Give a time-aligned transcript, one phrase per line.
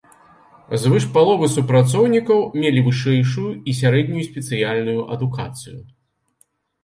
[0.83, 5.77] Звыш паловы супрацоўнікаў мелі вышэйшую і сярэднюю спецыяльную адукацыю.